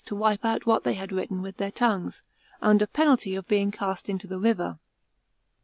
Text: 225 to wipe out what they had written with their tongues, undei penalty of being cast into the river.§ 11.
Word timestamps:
225 0.03 0.09
to 0.09 0.19
wipe 0.19 0.51
out 0.55 0.65
what 0.65 0.83
they 0.83 0.93
had 0.95 1.11
written 1.11 1.43
with 1.43 1.57
their 1.57 1.69
tongues, 1.69 2.23
undei 2.63 2.91
penalty 2.91 3.35
of 3.35 3.47
being 3.47 3.69
cast 3.71 4.09
into 4.09 4.25
the 4.25 4.39
river.§ 4.39 4.61
11. 4.65 4.79